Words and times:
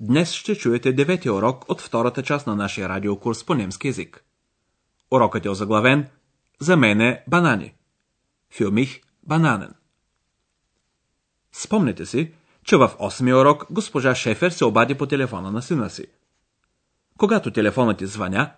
днес 0.00 0.32
ще 0.32 0.54
чуете 0.54 0.92
деветия 0.92 1.34
урок 1.34 1.64
от 1.68 1.80
втората 1.80 2.22
част 2.22 2.46
на 2.46 2.56
нашия 2.56 2.88
радиокурс 2.88 3.44
по 3.44 3.54
немски 3.54 3.86
язик. 3.86 4.24
Урокът 5.10 5.44
е 5.44 5.50
озаглавен 5.50 6.08
За 6.60 6.76
мен 6.76 7.00
е 7.00 7.24
банани. 7.28 7.74
Mich 8.60 9.02
бананен. 9.22 9.74
Спомнете 11.52 12.06
си, 12.06 12.32
че 12.64 12.76
в 12.76 12.88
8 13.00 13.40
урок 13.40 13.66
госпожа 13.70 14.14
Шефер 14.14 14.50
се 14.50 14.64
обади 14.64 14.94
по 14.94 15.06
телефона 15.06 15.52
на 15.52 15.62
сина 15.62 15.90
си. 15.90 16.06
Когато 17.18 17.50
телефонът 17.50 18.00
извъня, 18.00 18.52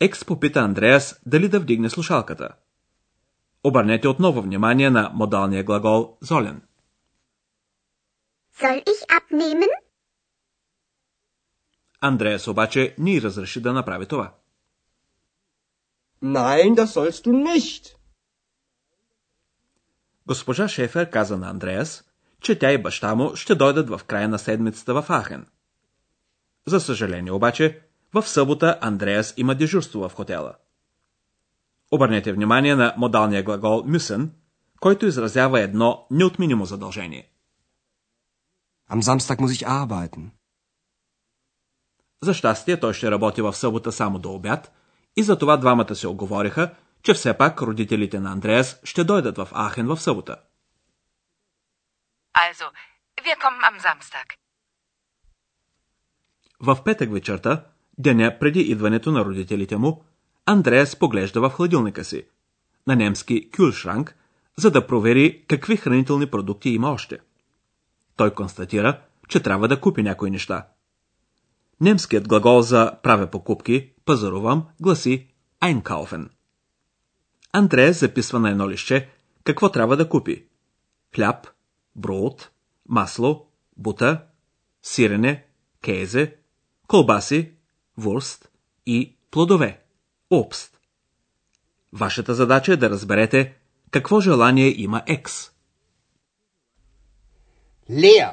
Екс 0.00 0.24
попита 0.24 0.60
Андреас 0.60 1.20
дали 1.26 1.48
да 1.48 1.60
вдигне 1.60 1.90
слушалката. 1.90 2.48
Обърнете 3.64 4.08
отново 4.08 4.42
внимание 4.42 4.90
на 4.90 5.10
модалния 5.14 5.64
глагол 5.64 6.16
золен. 6.20 6.62
Soll 8.60 8.84
ich 8.84 9.02
abnehmen? 9.18 9.83
Андреас 12.06 12.48
обаче 12.48 12.94
ни 12.98 13.22
разреши 13.22 13.60
да 13.60 13.72
направи 13.72 14.06
това. 14.06 14.34
Nein, 16.22 16.74
das 16.74 16.86
sollst 16.86 17.26
du 17.26 17.32
nicht. 17.32 17.94
Госпожа 20.26 20.68
Шефер 20.68 21.10
каза 21.10 21.36
на 21.38 21.50
Андреас, 21.50 22.04
че 22.40 22.58
тя 22.58 22.72
и 22.72 22.82
баща 22.82 23.14
му 23.14 23.36
ще 23.36 23.54
дойдат 23.54 23.88
в 23.90 24.04
края 24.04 24.28
на 24.28 24.38
седмицата 24.38 25.02
в 25.02 25.06
Ахен. 25.08 25.46
За 26.66 26.80
съжаление 26.80 27.32
обаче, 27.32 27.80
в 28.14 28.22
събота 28.22 28.78
Андреас 28.80 29.34
има 29.36 29.54
дежурство 29.54 30.08
в 30.08 30.14
хотела. 30.14 30.54
Обърнете 31.92 32.32
внимание 32.32 32.76
на 32.76 32.94
модалния 32.96 33.42
глагол 33.42 33.82
müssen, 33.82 34.28
който 34.80 35.06
изразява 35.06 35.60
едно 35.60 36.06
неотминимо 36.10 36.64
задължение. 36.64 37.30
Am 38.90 39.02
Samstag 39.02 39.40
muss 39.40 39.52
ich 39.56 39.64
arbeiten. 39.82 40.30
За 42.22 42.34
щастие, 42.34 42.80
той 42.80 42.94
ще 42.94 43.10
работи 43.10 43.42
в 43.42 43.52
събота 43.52 43.92
само 43.92 44.18
до 44.18 44.32
обяд 44.32 44.72
и 45.16 45.22
затова 45.22 45.56
двамата 45.56 45.94
се 45.94 46.08
оговориха, 46.08 46.74
че 47.02 47.14
все 47.14 47.38
пак 47.38 47.62
родителите 47.62 48.20
на 48.20 48.32
Андреас 48.32 48.80
ще 48.84 49.04
дойдат 49.04 49.36
в 49.36 49.48
Ахен 49.54 49.86
в 49.86 50.00
събота. 50.00 50.36
Also, 52.34 52.66
wir 53.24 53.36
kommen 53.44 53.62
am 53.70 53.78
Samstag. 53.80 54.26
В 56.60 56.84
петък 56.84 57.12
вечерта, 57.12 57.64
деня 57.98 58.36
преди 58.40 58.60
идването 58.60 59.12
на 59.12 59.24
родителите 59.24 59.76
му, 59.76 60.04
Андреас 60.46 60.96
поглежда 60.96 61.40
в 61.40 61.50
хладилника 61.50 62.04
си, 62.04 62.26
на 62.86 62.96
немски 62.96 63.50
кюлшранк, 63.50 64.16
за 64.56 64.70
да 64.70 64.86
провери 64.86 65.44
какви 65.48 65.76
хранителни 65.76 66.26
продукти 66.26 66.70
има 66.70 66.90
още. 66.90 67.18
Той 68.16 68.34
констатира, 68.34 69.00
че 69.28 69.42
трябва 69.42 69.68
да 69.68 69.80
купи 69.80 70.02
някои 70.02 70.30
неща. 70.30 70.66
Немският 71.80 72.28
глагол 72.28 72.62
за 72.62 72.92
правя 73.02 73.26
покупки, 73.26 73.92
пазарувам, 74.04 74.66
гласи 74.80 75.28
einkaufen. 75.62 76.28
Андреас 77.52 78.00
записва 78.00 78.40
на 78.40 78.50
едно 78.50 78.70
лище 78.70 79.10
какво 79.44 79.68
трябва 79.68 79.96
да 79.96 80.08
купи. 80.08 80.46
Хляб, 81.14 81.46
брод, 81.96 82.50
масло, 82.88 83.46
бута, 83.76 84.22
сирене, 84.82 85.46
кейзе, 85.84 86.36
колбаси, 86.88 87.52
вурст 87.96 88.50
и 88.86 89.16
плодове, 89.30 89.82
обст. 90.30 90.80
Вашата 91.92 92.34
задача 92.34 92.72
е 92.72 92.76
да 92.76 92.90
разберете 92.90 93.54
какво 93.90 94.20
желание 94.20 94.80
има 94.80 95.02
Екс. 95.06 95.50
Leer. 97.90 98.32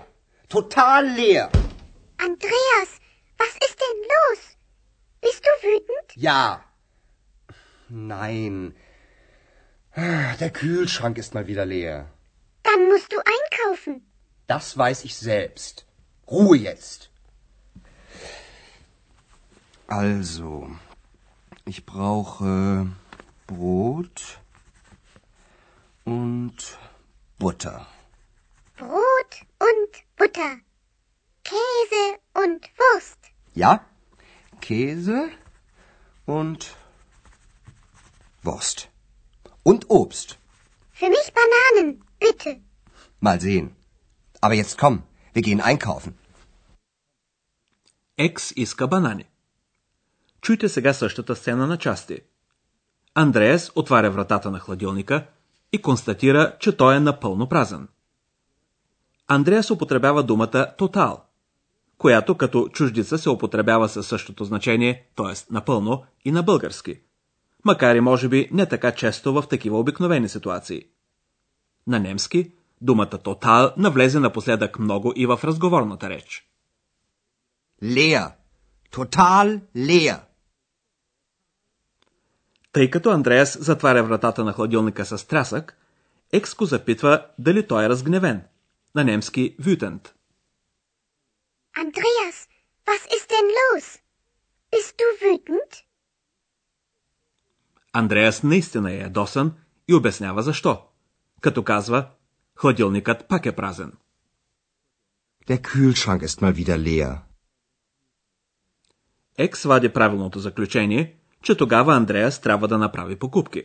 Total 0.49 1.03
leer. 1.17 1.47
Andreas, 2.17 3.00
was 3.41 3.53
ist 3.67 3.77
denn 3.83 3.99
los? 4.15 4.41
Bist 5.21 5.43
du 5.45 5.67
wütend? 5.67 6.15
Ja. 6.15 6.63
Nein. 7.89 8.75
Der 9.95 10.51
Kühlschrank 10.51 11.17
ist 11.17 11.33
mal 11.33 11.47
wieder 11.47 11.65
leer. 11.65 12.09
Dann 12.63 12.87
musst 12.87 13.11
du 13.11 13.17
einkaufen. 13.17 14.05
Das 14.47 14.77
weiß 14.77 15.03
ich 15.03 15.15
selbst. 15.15 15.85
Ruhe 16.29 16.57
jetzt. 16.57 17.09
Also, 19.87 20.69
ich 21.65 21.85
brauche 21.85 22.87
Brot 23.47 24.39
und 26.05 26.77
Butter. 27.37 27.87
Brot 28.77 29.33
und 29.59 29.91
Butter. 30.15 30.57
Käse 31.43 32.19
und 32.33 32.69
Wurst. 32.77 33.20
Ja? 33.55 33.85
Käse 34.61 35.29
und 36.25 36.75
Wurst. 38.43 38.89
Und 39.63 39.85
Obst. 39.89 40.37
Für 40.99 41.09
mich 41.09 41.27
Bananen, 41.39 42.03
bitte. 42.19 42.61
Mal 43.19 43.39
sehen. 43.39 43.75
Aber 44.41 44.55
jetzt 44.55 44.77
komm, 44.77 45.03
wir 45.33 45.41
gehen 45.41 45.61
einkaufen. 45.61 46.13
Екс 48.17 48.53
иска 48.55 48.87
банани. 48.87 49.25
Чуйте 50.41 50.69
сега 50.69 50.93
същата 50.93 51.35
сцена 51.35 51.67
на 51.67 51.77
части. 51.77 52.19
Андреас 53.15 53.71
отваря 53.75 54.11
вратата 54.11 54.51
на 54.51 54.59
хладилника 54.59 55.27
и 55.71 55.81
констатира, 55.81 56.55
че 56.59 56.77
той 56.77 56.95
е 56.95 56.99
напълно 56.99 57.49
празен. 57.49 57.87
Андреас 59.27 59.71
употребява 59.71 60.23
думата 60.23 60.75
тотал, 60.77 61.25
която 62.01 62.37
като 62.37 62.67
чуждица 62.67 63.17
се 63.17 63.29
употребява 63.29 63.89
със 63.89 64.07
същото 64.07 64.43
значение, 64.43 65.07
т.е. 65.15 65.53
напълно 65.53 66.03
и 66.25 66.31
на 66.31 66.43
български, 66.43 66.99
макар 67.65 67.95
и 67.95 67.99
може 67.99 68.27
би 68.27 68.49
не 68.51 68.65
така 68.65 68.91
често 68.91 69.33
в 69.33 69.43
такива 69.49 69.79
обикновени 69.79 70.29
ситуации. 70.29 70.83
На 71.87 71.99
немски 71.99 72.51
думата 72.81 73.09
тотал 73.09 73.73
навлезе 73.77 74.19
напоследък 74.19 74.79
много 74.79 75.13
и 75.15 75.25
в 75.25 75.39
разговорната 75.43 76.09
реч. 76.09 76.47
Leer. 77.83 78.31
Total 78.91 79.61
leer. 79.75 80.19
Тъй 82.71 82.89
като 82.89 83.09
Андреас 83.09 83.57
затваря 83.61 84.03
вратата 84.03 84.43
на 84.43 84.53
хладилника 84.53 85.05
с 85.05 85.27
трясък, 85.27 85.77
Екс 86.33 86.55
го 86.55 86.65
запитва 86.65 87.25
дали 87.39 87.67
той 87.67 87.85
е 87.85 87.89
разгневен. 87.89 88.41
На 88.95 89.03
немски 89.03 89.55
wütend. 89.61 90.11
Andreas, 91.73 92.47
was 92.85 93.01
ist 93.15 93.27
denn 93.31 93.47
los? 93.59 93.99
Bist 94.71 94.93
du 94.99 95.05
wütend? 95.21 95.83
Андреас 97.93 98.43
наистина 98.43 98.91
е 98.91 98.97
ядосан 98.97 99.53
и 99.87 99.93
обяснява 99.93 100.43
защо. 100.43 100.87
Като 101.41 101.63
казва, 101.63 102.09
хладилникът 102.55 103.27
пак 103.27 103.45
е 103.45 103.55
празен. 103.55 103.93
Der 105.47 105.61
Kühlschrank 105.61 106.21
ist 106.23 106.41
mal 106.41 106.53
wieder 106.53 106.77
leer. 106.77 107.17
Екс 109.37 109.67
вади 109.67 109.93
правилното 109.93 110.39
заключение, 110.39 111.19
че 111.43 111.57
тогава 111.57 111.95
Андреас 111.95 112.41
трябва 112.41 112.67
да 112.67 112.77
направи 112.77 113.19
покупки. 113.19 113.63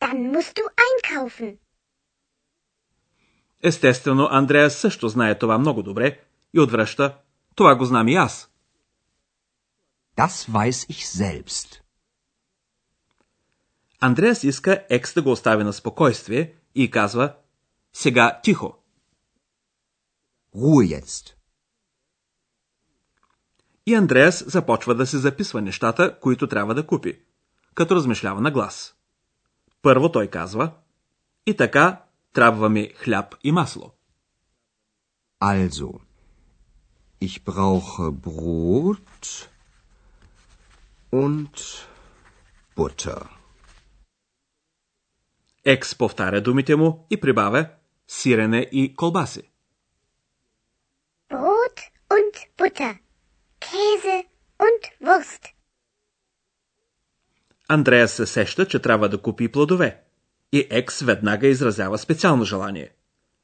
Dann 0.00 0.32
musst 0.32 0.54
du 0.58 0.64
einkaufen. 0.86 1.58
Естествено, 3.62 4.28
Андреас 4.30 4.74
също 4.74 5.08
знае 5.08 5.38
това 5.38 5.58
много 5.58 5.82
добре 5.82 6.20
и 6.54 6.60
отвръща. 6.60 7.18
Това 7.54 7.74
го 7.74 7.84
знам 7.84 8.08
и 8.08 8.14
аз. 8.14 8.50
Das 10.16 10.50
weiß 10.50 10.90
ich 10.90 11.02
selbst. 11.04 11.80
Андреас 14.00 14.44
иска 14.44 14.84
Екс 14.90 15.14
да 15.14 15.22
го 15.22 15.30
остави 15.30 15.64
на 15.64 15.72
спокойствие 15.72 16.54
и 16.74 16.90
казва 16.90 17.34
Сега 17.92 18.40
тихо. 18.42 18.78
Ruhe 20.56 21.00
jetzt. 21.00 21.34
И 23.86 23.94
Андреас 23.94 24.44
започва 24.46 24.94
да 24.94 25.06
се 25.06 25.18
записва 25.18 25.62
нещата, 25.62 26.18
които 26.20 26.46
трябва 26.46 26.74
да 26.74 26.86
купи, 26.86 27.20
като 27.74 27.96
размишлява 27.96 28.40
на 28.40 28.50
глас. 28.50 28.94
Първо 29.82 30.12
той 30.12 30.26
казва 30.26 30.72
И 31.46 31.56
така, 31.56 32.02
трябва 32.32 32.68
ми 32.68 32.88
хляб 32.88 33.34
и 33.44 33.52
масло. 33.52 33.92
Also, 35.40 36.00
ich 37.20 37.44
brauche 37.44 38.10
Brot 38.10 39.48
Und 41.12 41.56
Butter. 42.76 43.28
Екс 45.64 45.94
повтаря 45.94 46.40
думите 46.40 46.76
му 46.76 47.06
и 47.10 47.20
прибавя 47.20 47.68
сирене 48.08 48.68
и 48.72 48.96
колбаси. 48.96 49.42
Brot 51.30 51.78
und 52.10 52.34
Butter. 52.58 52.98
Käse 53.60 54.24
und 54.58 54.82
Wurst. 55.08 55.48
Андреас 57.68 58.12
се 58.12 58.26
сеща, 58.26 58.68
че 58.68 58.78
трябва 58.78 59.08
да 59.08 59.22
купи 59.22 59.52
плодове. 59.52 60.02
И 60.52 60.66
Екс 60.70 61.04
веднага 61.04 61.46
изразява 61.46 61.98
специално 61.98 62.44
желание. 62.44 62.90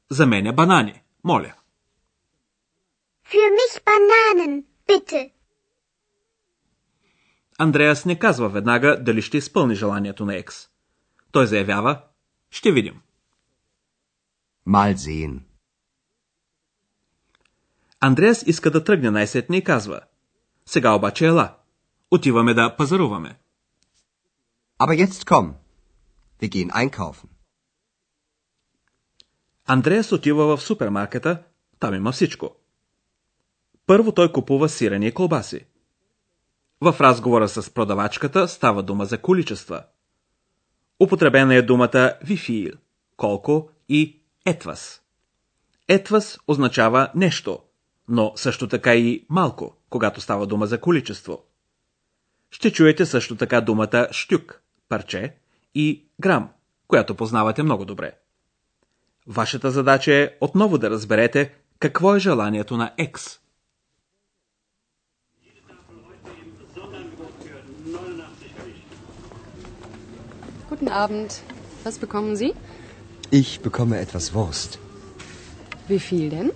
За 0.09 0.25
мен 0.25 0.47
е 0.47 0.53
банани, 0.53 1.01
моля. 1.23 1.53
Für 3.25 3.49
mich 3.59 3.83
Bananen, 3.85 4.63
bitte. 4.87 5.31
Андреас 7.57 8.05
не 8.05 8.19
казва 8.19 8.49
веднага 8.49 9.03
дали 9.03 9.21
ще 9.21 9.37
изпълни 9.37 9.75
желанието 9.75 10.25
на 10.25 10.35
Екс. 10.35 10.69
Той 11.31 11.47
заявява, 11.47 12.01
ще 12.49 12.71
видим. 12.71 13.01
Mal 14.67 14.95
sehen. 14.95 15.39
Андреас 17.99 18.43
иска 18.47 18.71
да 18.71 18.83
тръгне 18.83 19.11
най-сетне 19.11 19.57
и 19.57 19.63
казва, 19.63 20.01
сега 20.65 20.91
обаче 20.93 21.25
ела. 21.25 21.55
Отиваме 22.11 22.53
да 22.53 22.75
пазаруваме. 22.77 23.39
Aber 24.79 24.95
jetzt 25.07 25.23
komm. 25.25 25.53
Wir 26.45 26.51
gehen 26.51 26.71
einkaufen. 26.71 27.29
Андреас 29.65 30.11
отива 30.11 30.57
в 30.57 30.61
супермаркета, 30.61 31.43
там 31.79 31.93
има 31.93 32.11
всичко. 32.11 32.55
Първо 33.85 34.11
той 34.11 34.31
купува 34.31 34.69
сирене 34.69 35.07
и 35.07 35.13
колбаси. 35.13 35.65
В 36.81 36.95
разговора 37.01 37.49
с 37.49 37.73
продавачката 37.73 38.47
става 38.47 38.83
дума 38.83 39.05
за 39.05 39.21
количества. 39.21 39.83
Употребена 40.99 41.55
е 41.55 41.61
думата 41.61 42.13
вифил, 42.23 42.71
колко 43.17 43.69
и 43.89 44.21
етвас. 44.45 45.01
Етвас 45.87 46.39
означава 46.47 47.11
нещо, 47.15 47.59
но 48.07 48.33
също 48.35 48.67
така 48.67 48.95
и 48.95 49.25
малко, 49.29 49.75
когато 49.89 50.21
става 50.21 50.47
дума 50.47 50.67
за 50.67 50.81
количество. 50.81 51.43
Ще 52.51 52.71
чуете 52.71 53.05
също 53.05 53.35
така 53.35 53.61
думата 53.61 54.07
штюк, 54.11 54.61
парче 54.89 55.35
и 55.75 56.05
грам, 56.19 56.49
която 56.87 57.15
познавате 57.15 57.63
много 57.63 57.85
добре. 57.85 58.11
Вашата 59.27 59.71
задача 59.71 60.13
е 60.13 60.29
отново 60.41 60.77
да 60.77 60.89
разберете 60.89 61.53
какво 61.79 62.15
е 62.15 62.19
желанието 62.19 62.77
на 62.77 62.93
Екс. 62.97 63.39
Guten 70.69 70.89
Abend. 71.05 71.31
Was 71.85 71.97
bekommen 72.05 72.35
Sie? 72.41 72.53
Ich 73.31 73.51
bekomme 73.61 73.95
etwas 74.05 74.25
Wurst. 74.33 74.71
Wie 75.89 75.99
viel 75.99 76.29
denn? 76.35 76.51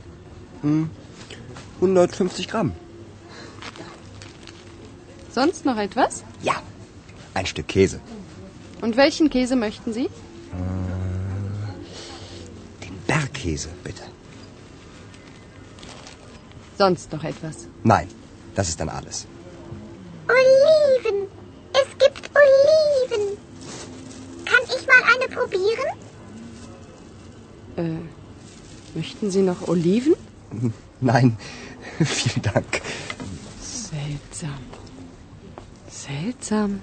150 1.81 2.48
Gramm. 2.51 2.71
Sonst 5.38 5.66
noch 5.66 5.77
etwas? 5.77 6.13
Ja. 6.44 6.56
Ein 7.33 7.45
Stück 7.45 7.68
Käse. 7.68 8.00
Und 8.81 8.98
welchen 8.98 9.30
Käse 9.30 9.56
möchten 9.56 9.94
Sie? 9.94 10.10
Den 12.84 12.98
Bergkäse, 13.08 13.70
bitte. 13.84 14.04
Sonst 16.78 17.12
noch 17.12 17.24
etwas? 17.24 17.68
Nein, 17.84 18.08
das 18.56 18.70
ist 18.70 18.80
dann 18.80 18.90
alles. 18.90 19.28
Oliven. 20.30 21.28
Es 21.74 21.90
gibt 21.98 22.30
Oliven. 22.34 23.38
Kann 24.46 24.64
ich 24.64 24.88
mal 24.88 25.04
eine 25.16 25.28
probieren? 25.36 25.98
Äh, 27.76 28.98
möchten 28.98 29.30
Sie 29.30 29.42
noch 29.42 29.68
Oliven? 29.68 30.16
Nein, 31.02 31.38
vielen 32.04 32.44
Dank. 32.44 32.81
Seltsam. 33.62 34.60
Seltsam. 35.90 36.80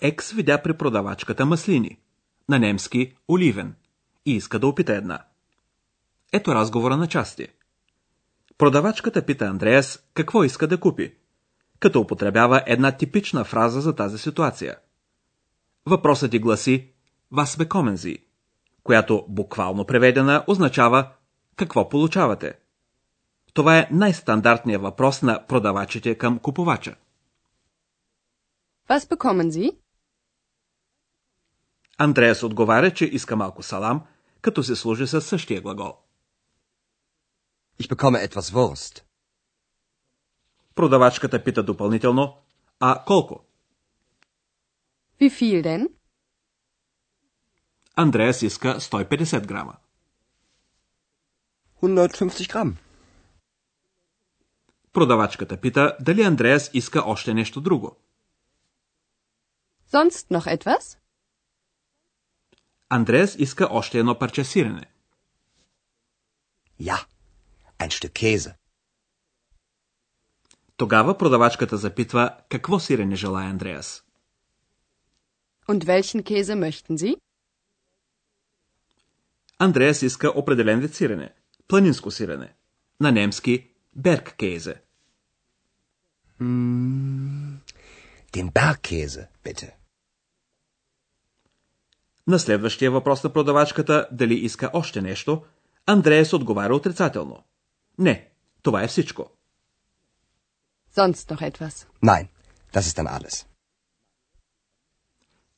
Екс 0.00 0.34
видя 0.34 0.62
при 0.62 0.76
продавачката 0.76 1.46
маслини, 1.46 1.98
на 2.48 2.58
немски 2.58 3.16
оливен, 3.28 3.74
и 4.26 4.36
иска 4.36 4.58
да 4.58 4.66
опита 4.66 4.94
една. 4.94 5.24
Ето 6.32 6.54
разговора 6.54 6.96
на 6.96 7.06
части. 7.06 7.48
Продавачката 8.58 9.26
пита 9.26 9.44
Андреас 9.44 10.04
какво 10.14 10.44
иска 10.44 10.66
да 10.66 10.80
купи, 10.80 11.14
като 11.80 12.00
употребява 12.00 12.62
една 12.66 12.92
типична 12.92 13.44
фраза 13.44 13.80
за 13.80 13.94
тази 13.96 14.18
ситуация. 14.18 14.76
Въпросът 15.86 16.30
ти 16.30 16.38
гласи 16.38 16.90
«Вас 17.32 17.56
бе 17.56 17.68
комензи», 17.68 18.18
която 18.82 19.24
буквално 19.28 19.84
преведена 19.84 20.44
означава 20.46 21.08
«Какво 21.56 21.88
получавате?». 21.88 22.54
Това 23.54 23.78
е 23.78 23.88
най-стандартният 23.90 24.82
въпрос 24.82 25.22
на 25.22 25.46
продавачите 25.46 26.14
към 26.14 26.38
купувача. 26.38 26.96
Was 28.88 29.16
bekommen 29.16 29.50
Sie? 29.50 29.76
Андреас 31.98 32.42
отговаря, 32.42 32.94
че 32.94 33.04
иска 33.04 33.36
малко 33.36 33.62
салам, 33.62 34.06
като 34.40 34.62
се 34.62 34.76
служи 34.76 35.06
със 35.06 35.26
същия 35.26 35.62
глагол. 35.62 35.98
Ich 37.80 37.88
bekomme 37.88 38.28
etwas 38.28 38.52
Wurst. 38.54 39.02
Продавачката 40.74 41.44
пита 41.44 41.62
допълнително, 41.62 42.36
а 42.80 43.04
колко? 43.06 43.44
Wie 45.20 45.30
viel 45.30 45.62
denn? 45.62 45.88
Андреас 47.96 48.42
иска 48.42 48.80
150 48.80 49.46
грама. 49.46 49.76
150 51.82 52.52
Gramm. 52.52 52.74
Продавачката 54.92 55.60
пита 55.60 55.96
дали 56.00 56.22
Андреас 56.22 56.70
иска 56.74 57.02
още 57.06 57.34
нещо 57.34 57.60
друго. 57.60 57.96
Sonst 59.92 60.30
noch 60.30 60.46
etwas? 60.46 60.98
Андреас 62.88 63.36
иска 63.38 63.68
още 63.70 63.98
едно 63.98 64.18
парче 64.18 64.44
сирене. 64.44 64.86
Ja. 66.80 66.98
Ein 67.78 67.90
Stück 67.90 68.12
Käse. 68.12 68.54
Тогава 70.76 71.18
продавачката 71.18 71.76
запитва 71.76 72.36
какво 72.48 72.78
сирене 72.78 73.16
желая 73.16 73.50
Андреас. 73.50 74.02
Und 75.68 75.84
welchen 75.84 76.22
Käse 76.22 76.54
möchten 76.54 76.96
Sie? 76.96 77.16
Андреас 79.58 80.02
иска 80.02 80.28
определен 80.28 80.80
вид 80.80 80.94
сирене. 80.94 81.34
Планинско 81.68 82.10
сирене. 82.10 82.54
На 83.00 83.10
немски 83.10 83.70
Бергkäse. 83.96 84.82
Den 88.32 88.50
Bergkäse, 88.52 89.28
bitte. 89.44 89.85
На 92.26 92.38
следващия 92.38 92.90
въпрос 92.90 93.24
на 93.24 93.32
продавачката 93.32 94.08
дали 94.12 94.34
иска 94.34 94.70
още 94.72 95.02
нещо, 95.02 95.42
Андреас 95.86 96.32
отговаря 96.32 96.74
отрицателно. 96.74 97.44
Не, 97.98 98.28
това 98.62 98.82
е 98.82 98.88
всичко. 98.88 99.30
Sonst 100.96 101.30
noch 101.32 101.42
etwas? 101.50 101.86
Nein, 102.02 102.28
das 102.72 102.80
ist 102.80 102.96
dann 102.98 103.20
alles. 103.20 103.46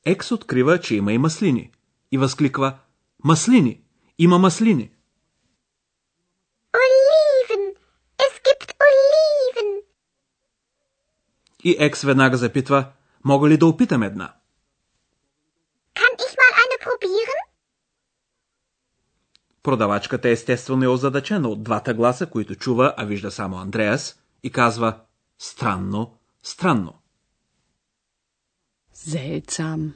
Екс 0.04 0.34
открива, 0.34 0.80
че 0.80 0.94
има 0.94 1.12
и 1.12 1.18
маслини. 1.18 1.70
И 2.12 2.18
възкликва 2.18 2.78
Маслини! 3.24 3.82
Има 4.18 4.38
маслини! 4.38 4.90
Oliven. 6.72 7.74
Es 8.18 8.34
gibt 8.46 8.74
Oliven. 8.86 9.82
И 11.64 11.76
Екс 11.78 12.06
веднага 12.06 12.36
запитва 12.36 12.92
Мога 13.24 13.48
ли 13.48 13.56
да 13.58 13.66
опитам 13.66 14.02
една? 14.02 14.34
Kann 15.94 16.14
ich 16.26 16.34
mal 16.42 16.52
eine 16.62 16.78
probieren? 16.86 17.40
Продавачката 19.68 20.28
естествено 20.28 20.84
е 20.84 20.88
озадачена 20.88 21.48
от 21.48 21.62
двата 21.62 21.94
гласа, 21.94 22.26
които 22.26 22.54
чува, 22.54 22.94
а 22.96 23.04
вижда 23.04 23.30
само 23.30 23.56
Андреас, 23.56 24.22
и 24.42 24.50
казва 24.50 25.00
Странно, 25.38 26.18
странно. 26.42 26.94
Seltsam. 28.94 29.92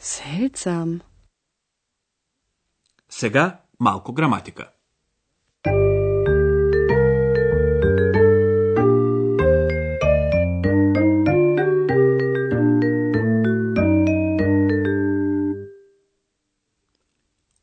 Seltsam. 0.00 1.00
Сега 3.08 3.60
малко 3.80 4.12
граматика. 4.12 4.70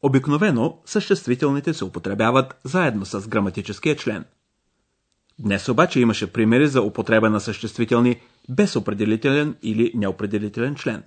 Обикновено 0.03 0.81
съществителните 0.85 1.73
се 1.73 1.85
употребяват 1.85 2.59
заедно 2.63 3.05
с 3.05 3.27
граматическия 3.27 3.95
член. 3.95 4.25
Днес 5.39 5.69
обаче 5.69 5.99
имаше 5.99 6.33
примери 6.33 6.67
за 6.67 6.81
употреба 6.81 7.29
на 7.29 7.39
съществителни 7.39 8.21
без 8.49 8.75
определителен 8.75 9.57
или 9.63 9.91
неопределителен 9.95 10.75
член. 10.75 11.03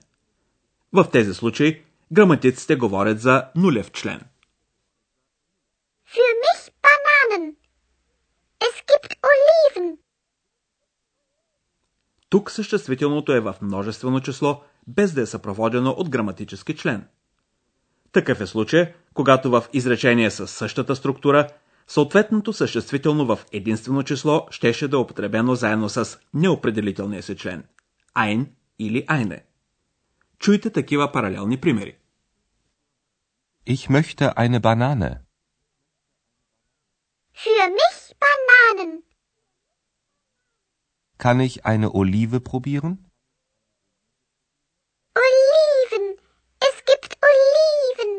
В 0.93 1.07
тези 1.13 1.35
случаи 1.35 1.83
граматиците 2.13 2.77
говорят 2.77 3.21
за 3.21 3.45
нулев 3.57 3.93
член. 3.93 4.21
Für 6.15 6.31
mich 6.45 6.63
Bananen. 6.85 7.57
Es 8.61 8.75
gibt 8.91 9.13
Oliven. 9.29 9.99
Тук 12.29 12.51
съществителното 12.51 13.33
е 13.33 13.41
в 13.41 13.55
множествено 13.63 14.21
число, 14.21 14.63
без 14.87 15.13
да 15.13 15.21
е 15.21 15.27
съпроводено 15.27 15.91
от 15.91 16.09
граматически 16.09 16.77
член. 16.77 17.07
Такъв 18.15 18.41
е 18.41 18.47
случай, 18.47 18.95
когато 19.15 19.51
в 19.51 19.65
изречение 19.73 20.31
с 20.31 20.49
същата 20.49 20.97
структура, 20.97 21.49
съответното 21.87 22.53
съществително 22.53 23.27
в 23.27 23.39
единствено 23.53 24.03
число 24.03 24.47
щеше 24.51 24.89
да 24.89 24.97
е 24.97 25.01
употребено 25.01 25.55
заедно 25.55 25.89
с 25.89 26.19
неопределителния 26.35 27.23
си 27.23 27.37
член– 27.37 27.65
ein 28.17 28.47
или 28.79 29.07
eine. 29.07 29.43
Чуйте 30.39 30.71
такива 30.71 31.13
паралелни 31.13 31.61
примери. 31.61 31.97
Ich 33.67 33.89
möchte 33.89 34.25
eine 34.37 34.61
Banane. 34.61 35.11
Für 37.43 37.65
mich 37.81 37.99
Bananen. 38.25 38.93
Kann 41.19 41.41
ich 41.41 41.55
eine 41.65 41.89
Olive 42.01 42.41
probieren? 42.41 42.93
Oliven. 45.25 46.05
Es 46.69 46.77
gibt 46.91 47.11
Oliven. 47.31 48.13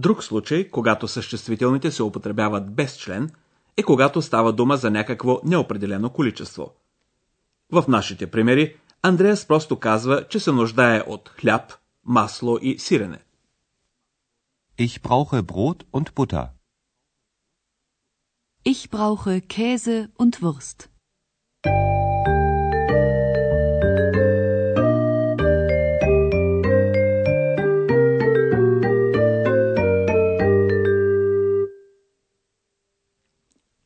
Друг 0.00 0.24
случай, 0.24 0.70
когато 0.70 1.08
съществителните 1.08 1.90
се 1.90 2.02
употребяват 2.02 2.74
без 2.74 2.98
член, 2.98 3.30
е 3.76 3.82
когато 3.82 4.22
става 4.22 4.52
дума 4.52 4.76
за 4.76 4.90
някакво 4.90 5.40
неопределено 5.44 6.10
количество. 6.10 6.72
В 7.72 7.84
нашите 7.88 8.30
примери 8.30 8.76
Андреас 9.02 9.46
просто 9.46 9.78
казва, 9.78 10.28
че 10.28 10.40
се 10.40 10.52
нуждае 10.52 11.02
от 11.06 11.28
хляб, 11.28 11.72
масло 12.04 12.58
и 12.62 12.78
сирене. 12.78 13.18
Ich 14.78 15.02
brauche 15.02 15.42
Brot 15.42 15.84
und 15.92 16.14
Butter. 16.14 16.46
Ich 18.64 18.90
brauche 18.90 19.40
Käse 19.40 20.08
und 20.18 20.34
Wurst. 20.42 20.88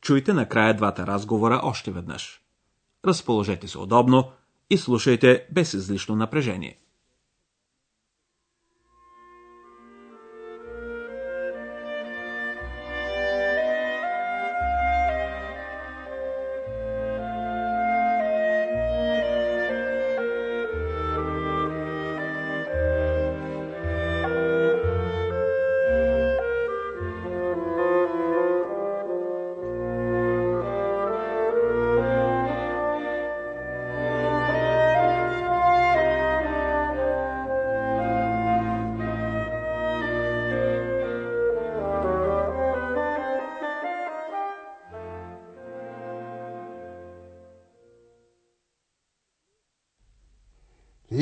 Чуйте 0.05 0.33
накрая 0.33 0.73
двата 0.73 1.07
разговора 1.07 1.61
още 1.63 1.91
веднъж. 1.91 2.41
Разположете 3.05 3.67
се 3.67 3.77
удобно 3.77 4.31
и 4.69 4.77
слушайте 4.77 5.45
без 5.51 5.73
излишно 5.73 6.15
напрежение. 6.15 6.79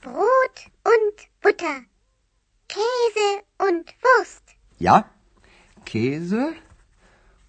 Brot 0.00 0.56
und 0.92 1.16
Butter. 1.40 1.76
Käse 2.68 3.28
und 3.58 3.86
Wurst. 4.02 4.44
Ja? 4.78 5.10
Käse 5.84 6.54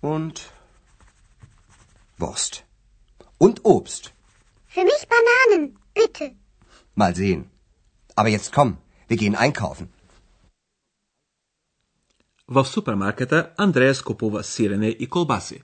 und 0.01 0.51
Wurst. 2.18 2.65
Und 3.38 3.65
Obst. 3.65 4.13
Für 4.68 4.84
mich 4.84 5.08
Bananen, 5.13 5.80
bitte. 5.94 6.36
Mal 6.96 7.15
sehen. 7.15 7.50
Aber 8.15 8.30
jetzt 8.30 8.51
komm, 8.53 8.77
wir 9.08 9.18
gehen 9.18 9.36
einkaufen. 9.36 9.89
В 12.46 12.65
супермаркета 12.65 13.53
Андреас 13.58 14.01
купува 14.01 14.44
сирене 14.44 14.92
и 14.92 15.06
колбаси. 15.06 15.63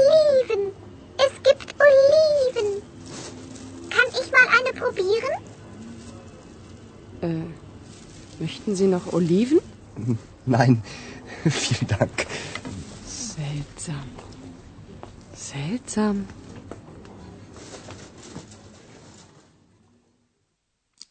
Möchten 8.61 8.75
Sie 8.75 8.87
noch 8.87 9.11
Oliven? 9.13 9.59
Nein, 10.45 10.83
vielen 11.49 11.87
Dank. 11.87 12.27
Seltsam. 13.05 14.05
Seltsam. 15.35 16.27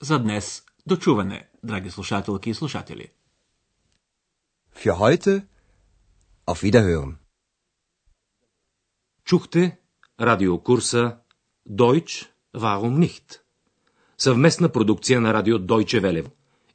За 0.00 0.18
днес 0.18 0.64
дочуване, 0.86 1.48
драги 1.62 1.88
слушателки 1.88 2.48
и 2.48 2.54
слушатели. 2.54 3.12
Für 4.72 4.98
heute 4.98 5.42
auf 6.46 6.62
Wiederhören. 6.62 7.18
Чухте 9.24 9.78
радиокурса 10.18 11.22
Deutsch 11.66 12.26
Warum 12.52 12.98
nicht? 12.98 13.40
Съвместна 14.16 14.68
продукция 14.68 15.20
на 15.20 15.32
радио 15.32 15.58
Deutsche 15.58 16.00
Welle 16.00 16.30